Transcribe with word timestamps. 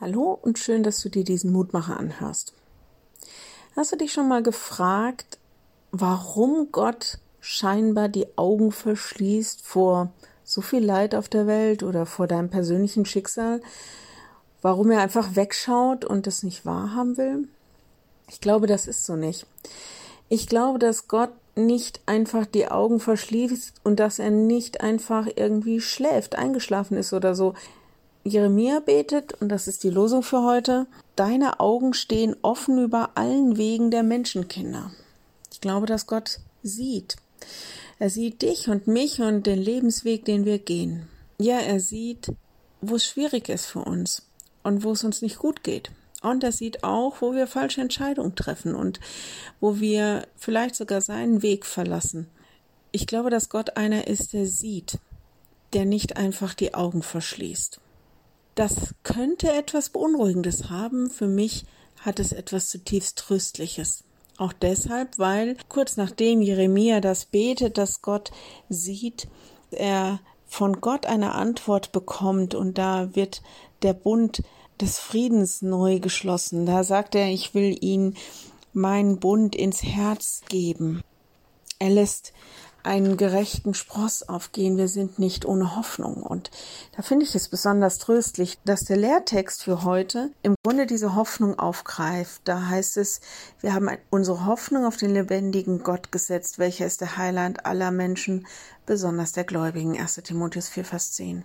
Hallo 0.00 0.38
und 0.42 0.60
schön, 0.60 0.84
dass 0.84 1.00
du 1.00 1.08
dir 1.08 1.24
diesen 1.24 1.50
Mutmacher 1.50 1.98
anhörst. 1.98 2.52
Hast 3.74 3.90
du 3.90 3.96
dich 3.96 4.12
schon 4.12 4.28
mal 4.28 4.44
gefragt, 4.44 5.38
warum 5.90 6.68
Gott 6.70 7.18
scheinbar 7.40 8.08
die 8.08 8.28
Augen 8.38 8.70
verschließt 8.70 9.60
vor 9.66 10.12
so 10.44 10.60
viel 10.60 10.84
Leid 10.84 11.16
auf 11.16 11.28
der 11.28 11.48
Welt 11.48 11.82
oder 11.82 12.06
vor 12.06 12.28
deinem 12.28 12.48
persönlichen 12.48 13.06
Schicksal? 13.06 13.60
Warum 14.62 14.92
er 14.92 15.00
einfach 15.00 15.34
wegschaut 15.34 16.04
und 16.04 16.28
es 16.28 16.44
nicht 16.44 16.64
wahrhaben 16.64 17.16
will? 17.16 17.48
Ich 18.28 18.40
glaube, 18.40 18.68
das 18.68 18.86
ist 18.86 19.04
so 19.04 19.16
nicht. 19.16 19.48
Ich 20.28 20.46
glaube, 20.46 20.78
dass 20.78 21.08
Gott 21.08 21.32
nicht 21.56 22.02
einfach 22.06 22.46
die 22.46 22.68
Augen 22.68 23.00
verschließt 23.00 23.80
und 23.82 23.98
dass 23.98 24.20
er 24.20 24.30
nicht 24.30 24.80
einfach 24.80 25.26
irgendwie 25.34 25.80
schläft, 25.80 26.36
eingeschlafen 26.36 26.96
ist 26.96 27.12
oder 27.12 27.34
so. 27.34 27.54
Jeremia 28.28 28.80
betet, 28.80 29.34
und 29.40 29.48
das 29.48 29.68
ist 29.68 29.82
die 29.82 29.90
Losung 29.90 30.22
für 30.22 30.42
heute, 30.42 30.86
Deine 31.18 31.58
Augen 31.58 31.94
stehen 31.94 32.36
offen 32.42 32.78
über 32.78 33.10
allen 33.16 33.56
Wegen 33.56 33.90
der 33.90 34.04
Menschenkinder. 34.04 34.92
Ich 35.50 35.60
glaube, 35.60 35.86
dass 35.86 36.06
Gott 36.06 36.38
sieht. 36.62 37.16
Er 37.98 38.08
sieht 38.08 38.40
dich 38.40 38.68
und 38.68 38.86
mich 38.86 39.20
und 39.20 39.44
den 39.44 39.58
Lebensweg, 39.58 40.24
den 40.24 40.44
wir 40.44 40.60
gehen. 40.60 41.08
Ja, 41.40 41.58
er 41.58 41.80
sieht, 41.80 42.30
wo 42.80 42.94
es 42.94 43.04
schwierig 43.04 43.48
ist 43.48 43.66
für 43.66 43.80
uns 43.80 44.28
und 44.62 44.84
wo 44.84 44.92
es 44.92 45.02
uns 45.02 45.20
nicht 45.20 45.40
gut 45.40 45.64
geht. 45.64 45.90
Und 46.22 46.44
er 46.44 46.52
sieht 46.52 46.84
auch, 46.84 47.20
wo 47.20 47.34
wir 47.34 47.48
falsche 47.48 47.80
Entscheidungen 47.80 48.36
treffen 48.36 48.76
und 48.76 49.00
wo 49.58 49.80
wir 49.80 50.28
vielleicht 50.36 50.76
sogar 50.76 51.00
seinen 51.00 51.42
Weg 51.42 51.66
verlassen. 51.66 52.28
Ich 52.92 53.08
glaube, 53.08 53.30
dass 53.30 53.48
Gott 53.48 53.76
einer 53.76 54.06
ist, 54.06 54.34
der 54.34 54.46
sieht, 54.46 55.00
der 55.72 55.84
nicht 55.84 56.16
einfach 56.16 56.54
die 56.54 56.74
Augen 56.74 57.02
verschließt. 57.02 57.80
Das 58.58 58.92
könnte 59.04 59.52
etwas 59.52 59.90
Beunruhigendes 59.90 60.68
haben. 60.68 61.10
Für 61.10 61.28
mich 61.28 61.64
hat 62.00 62.18
es 62.18 62.32
etwas 62.32 62.68
zutiefst 62.68 63.16
Tröstliches. 63.16 64.02
Auch 64.36 64.52
deshalb, 64.52 65.16
weil 65.16 65.56
kurz 65.68 65.96
nachdem 65.96 66.42
Jeremia 66.42 67.00
das 67.00 67.26
betet, 67.26 67.78
dass 67.78 68.02
Gott 68.02 68.32
sieht, 68.68 69.28
er 69.70 70.18
von 70.48 70.80
Gott 70.80 71.06
eine 71.06 71.36
Antwort 71.36 71.92
bekommt 71.92 72.56
und 72.56 72.78
da 72.78 73.14
wird 73.14 73.42
der 73.82 73.92
Bund 73.92 74.42
des 74.80 74.98
Friedens 74.98 75.62
neu 75.62 76.00
geschlossen. 76.00 76.66
Da 76.66 76.82
sagt 76.82 77.14
er, 77.14 77.28
ich 77.28 77.54
will 77.54 77.78
ihn 77.80 78.16
meinen 78.72 79.20
Bund 79.20 79.54
ins 79.54 79.84
Herz 79.84 80.42
geben. 80.48 81.04
Er 81.78 81.90
lässt 81.90 82.32
einen 82.88 83.18
gerechten 83.18 83.74
Spross 83.74 84.22
aufgehen. 84.22 84.78
Wir 84.78 84.88
sind 84.88 85.18
nicht 85.18 85.44
ohne 85.44 85.76
Hoffnung. 85.76 86.22
Und 86.22 86.50
da 86.96 87.02
finde 87.02 87.26
ich 87.26 87.34
es 87.34 87.48
besonders 87.48 87.98
tröstlich, 87.98 88.58
dass 88.64 88.84
der 88.84 88.96
Lehrtext 88.96 89.62
für 89.62 89.84
heute 89.84 90.30
im 90.42 90.54
Grunde 90.64 90.86
diese 90.86 91.14
Hoffnung 91.14 91.58
aufgreift. 91.58 92.40
Da 92.44 92.68
heißt 92.68 92.96
es, 92.96 93.20
wir 93.60 93.74
haben 93.74 93.90
unsere 94.08 94.46
Hoffnung 94.46 94.86
auf 94.86 94.96
den 94.96 95.12
lebendigen 95.12 95.82
Gott 95.82 96.10
gesetzt, 96.10 96.58
welcher 96.58 96.86
ist 96.86 97.02
der 97.02 97.18
Heiland 97.18 97.66
aller 97.66 97.90
Menschen, 97.90 98.46
besonders 98.86 99.32
der 99.32 99.44
Gläubigen. 99.44 100.00
1. 100.00 100.14
Timotheus 100.24 100.70
4, 100.70 100.84
Vers 100.86 101.12
10. 101.12 101.44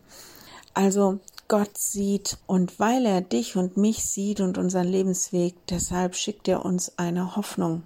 Also 0.73 1.19
Gott 1.49 1.77
sieht 1.77 2.37
und 2.47 2.79
weil 2.79 3.05
er 3.05 3.19
dich 3.19 3.57
und 3.57 3.75
mich 3.75 4.05
sieht 4.05 4.39
und 4.39 4.57
unseren 4.57 4.87
Lebensweg, 4.87 5.55
deshalb 5.67 6.15
schickt 6.15 6.47
er 6.47 6.63
uns 6.63 6.97
eine 6.97 7.35
Hoffnung. 7.35 7.83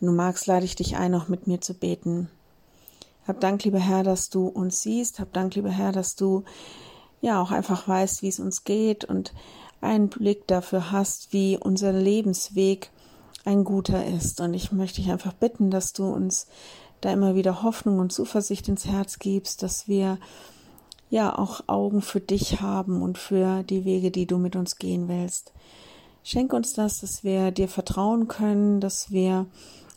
Wenn 0.00 0.08
du 0.08 0.12
magst, 0.12 0.46
lade 0.46 0.66
ich 0.66 0.76
dich 0.76 0.96
ein, 0.96 1.12
noch 1.12 1.28
mit 1.28 1.46
mir 1.46 1.62
zu 1.62 1.72
beten. 1.72 2.28
Hab 3.26 3.40
Dank, 3.40 3.64
lieber 3.64 3.78
Herr, 3.78 4.02
dass 4.02 4.28
du 4.28 4.46
uns 4.46 4.82
siehst. 4.82 5.18
Hab 5.18 5.32
Dank, 5.32 5.54
lieber 5.54 5.70
Herr, 5.70 5.92
dass 5.92 6.14
du 6.14 6.44
ja 7.20 7.40
auch 7.40 7.50
einfach 7.50 7.88
weißt, 7.88 8.22
wie 8.22 8.28
es 8.28 8.38
uns 8.38 8.64
geht 8.64 9.04
und 9.04 9.32
einen 9.80 10.08
Blick 10.08 10.46
dafür 10.46 10.92
hast, 10.92 11.32
wie 11.32 11.56
unser 11.56 11.92
Lebensweg 11.92 12.90
ein 13.44 13.64
guter 13.64 14.04
ist. 14.04 14.40
Und 14.40 14.54
ich 14.54 14.72
möchte 14.72 15.00
dich 15.00 15.10
einfach 15.10 15.32
bitten, 15.32 15.70
dass 15.70 15.92
du 15.92 16.04
uns 16.04 16.48
da 17.00 17.12
immer 17.12 17.34
wieder 17.34 17.62
Hoffnung 17.62 17.98
und 17.98 18.12
Zuversicht 18.12 18.68
ins 18.68 18.86
Herz 18.86 19.18
gibst, 19.18 19.62
dass 19.62 19.88
wir 19.88 20.18
ja 21.10 21.38
auch 21.38 21.62
Augen 21.66 22.02
für 22.02 22.20
dich 22.20 22.60
haben 22.60 23.02
und 23.02 23.18
für 23.18 23.62
die 23.62 23.84
Wege, 23.84 24.10
die 24.10 24.26
du 24.26 24.38
mit 24.38 24.56
uns 24.56 24.76
gehen 24.76 25.08
willst. 25.08 25.52
Schenk 26.22 26.52
uns 26.52 26.72
das, 26.72 27.00
dass 27.00 27.22
wir 27.22 27.50
dir 27.50 27.68
vertrauen 27.68 28.28
können, 28.28 28.80
dass 28.80 29.10
wir 29.10 29.46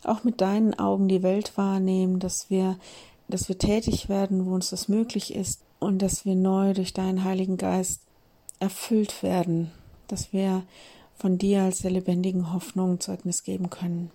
auch 0.03 0.23
mit 0.23 0.41
deinen 0.41 0.77
Augen 0.77 1.07
die 1.07 1.23
Welt 1.23 1.57
wahrnehmen, 1.57 2.19
dass 2.19 2.49
wir 2.49 2.77
dass 3.27 3.49
wir 3.49 3.57
tätig 3.57 4.09
werden, 4.09 4.45
wo 4.45 4.53
uns 4.53 4.69
das 4.69 4.88
möglich 4.88 5.35
ist 5.35 5.61
und 5.79 6.01
dass 6.01 6.25
wir 6.25 6.35
neu 6.35 6.73
durch 6.73 6.93
deinen 6.93 7.23
Heiligen 7.23 7.57
Geist 7.57 8.01
erfüllt 8.59 9.21
werden, 9.23 9.71
dass 10.07 10.33
wir 10.33 10.63
von 11.15 11.38
dir 11.38 11.63
als 11.63 11.79
der 11.79 11.91
lebendigen 11.91 12.53
Hoffnung 12.53 12.99
Zeugnis 12.99 13.43
geben 13.43 13.69
können. 13.69 14.11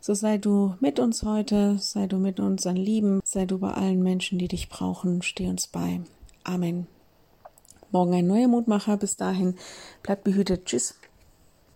So 0.00 0.14
sei 0.14 0.38
du 0.38 0.74
mit 0.80 1.00
uns 1.00 1.22
heute, 1.22 1.78
sei 1.78 2.06
du 2.06 2.18
mit 2.18 2.38
uns 2.38 2.66
an 2.66 2.76
Lieben, 2.76 3.20
sei 3.24 3.44
du 3.44 3.58
bei 3.58 3.72
allen 3.72 4.02
Menschen, 4.02 4.38
die 4.38 4.48
dich 4.48 4.68
brauchen, 4.68 5.22
steh 5.22 5.48
uns 5.48 5.66
bei. 5.66 6.00
Amen. 6.44 6.86
Morgen 7.90 8.14
ein 8.14 8.26
neuer 8.26 8.48
Mutmacher. 8.48 8.96
Bis 8.96 9.16
dahin, 9.16 9.56
bleibt 10.02 10.24
behütet. 10.24 10.66
Tschüss. 10.66 10.94